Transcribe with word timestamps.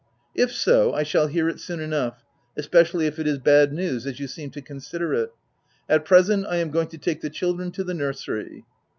"If 0.43 0.51
so, 0.51 0.93
I 0.95 1.03
shall 1.03 1.27
hear 1.27 1.47
it 1.47 1.59
soon 1.59 1.79
enough— 1.79 2.23
espe 2.59 2.87
cially 2.89 3.05
if 3.05 3.19
it 3.19 3.27
is 3.27 3.37
bad 3.37 3.71
news, 3.71 4.07
as 4.07 4.19
you 4.19 4.25
seem 4.27 4.49
to 4.49 4.59
consider 4.59 5.13
it. 5.13 5.31
At 5.87 6.05
present, 6.05 6.47
I 6.49 6.55
am 6.55 6.71
going 6.71 6.87
to 6.87 6.97
take 6.97 7.21
the 7.21 7.29
children 7.29 7.69
to 7.69 7.83
the 7.83 7.93
nursery.' 7.93 8.65